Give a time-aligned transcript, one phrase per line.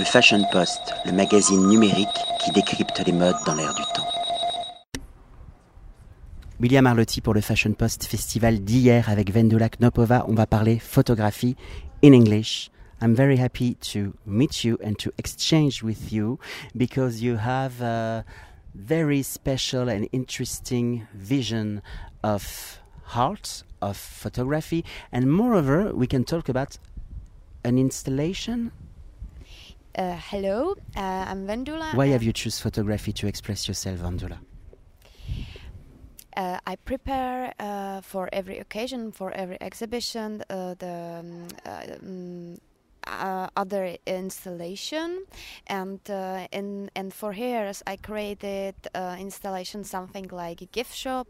[0.00, 2.08] Le Fashion Post, le magazine numérique
[2.42, 4.08] qui décrypte les modes dans l'air du temps.
[6.58, 10.24] William Arlotti pour le Fashion Post Festival d'hier avec Vendula Knopova.
[10.26, 11.54] On va parler photographie
[12.02, 12.70] in English.
[13.02, 16.38] I'm very happy to meet you and to exchange with you
[16.74, 18.24] because you have a
[18.74, 21.82] very special and interesting vision
[22.22, 22.80] of
[23.14, 24.82] art, of photography,
[25.12, 26.78] and moreover, we can talk about
[27.64, 28.72] an installation.
[29.96, 31.94] Uh, hello, uh, I'm Vendula.
[31.94, 34.38] Why have you choose photography to express yourself, Vendula?
[36.36, 41.48] Uh, I prepare uh, for every occasion, for every exhibition, uh, the
[42.00, 42.56] um,
[43.10, 45.24] uh, other installation.
[45.66, 51.26] And uh, in, and for Hyères I created uh, installation something like a gift shop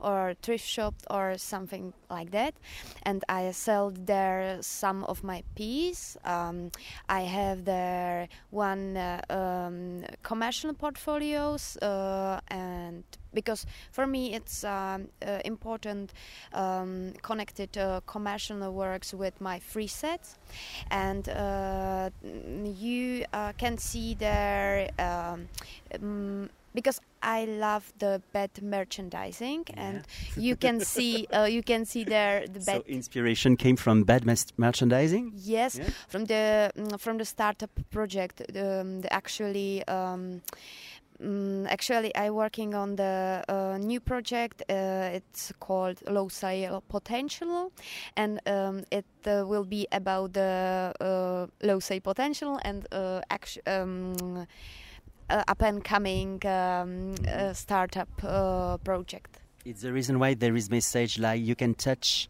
[0.00, 2.54] or thrift shop or something like that.
[3.02, 6.16] And I sell there some of my piece.
[6.24, 6.70] Um,
[7.08, 15.08] I have there one uh, um, commercial portfolios uh, and because for me it's um,
[15.26, 16.12] uh, important
[16.52, 20.38] um, connected uh, commercial works with my free sets
[20.90, 22.10] and uh,
[22.64, 25.48] you uh, can see there um,
[26.74, 29.82] because I love the bed merchandising, yeah.
[29.82, 32.64] and you can see uh, you can see there the bed.
[32.64, 34.24] So inspiration came from bed
[34.56, 35.32] merchandising.
[35.36, 35.88] Yes, yeah.
[36.08, 38.42] from the mm, from the startup project.
[38.56, 39.86] Um, the actually.
[39.86, 40.42] Um,
[41.22, 44.62] um, actually, I'm working on the uh, new project.
[44.68, 47.72] Uh, it's called Low Sale Potential,
[48.16, 53.60] and um, it uh, will be about the uh, low sale potential and uh, actu-
[53.66, 54.46] um,
[55.30, 57.14] uh, up and coming um,
[57.54, 58.08] startup
[58.84, 59.38] project.
[59.64, 62.28] It's the reason why there is message like you can touch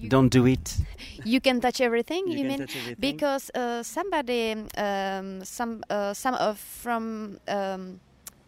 [0.00, 0.76] you don't do it.
[1.24, 2.28] You can touch everything.
[2.28, 2.96] You, you mean everything?
[3.00, 7.38] because uh, somebody, um, some uh, some of from.
[7.48, 8.00] Um,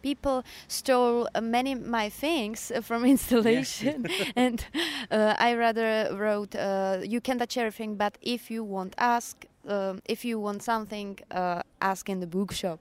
[0.03, 4.31] people stole uh, many my things from installation yes.
[4.35, 4.65] and
[5.09, 9.99] uh, i rather wrote uh, you can touch everything but if you want ask um,
[10.05, 12.79] if you want something uh, ask in the bookshop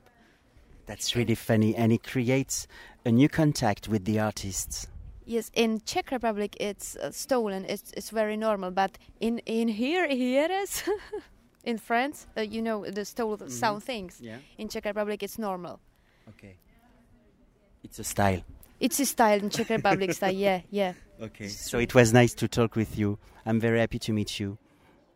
[0.84, 2.68] that's really funny and it creates
[3.04, 4.86] a new contact with the artists
[5.26, 7.64] Yes, in Czech Republic it's uh, stolen.
[7.64, 10.84] It's it's very normal, but in in here here is
[11.64, 13.58] in France, uh, you know, the stolen mm -hmm.
[13.58, 14.20] some things.
[14.20, 14.38] Yeah.
[14.56, 15.78] In Czech Republic it's normal.
[16.28, 16.56] Okay.
[17.82, 18.42] It's a style.
[18.78, 20.36] It's a style in Czech Republic style.
[20.46, 20.94] Yeah, yeah.
[21.20, 21.48] Okay.
[21.48, 23.18] So it was nice to talk with you.
[23.44, 24.58] I'm very happy to meet you,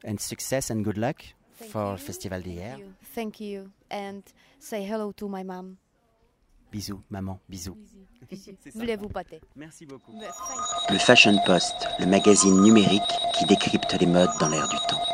[0.05, 1.23] and success and good luck
[1.59, 1.99] Thank for you.
[1.99, 2.77] Festival d'Hyères.
[2.77, 2.95] Thank, you.
[3.15, 4.23] Thank you, and
[4.59, 5.79] say hello to my mom.
[6.73, 7.77] Bisous, maman, bisous.
[8.75, 10.13] Voulez-vous pâter Merci beaucoup.
[10.89, 13.03] Le Fashion Post, le magazine numérique
[13.37, 15.10] qui décrypte les modes dans l'air du temps.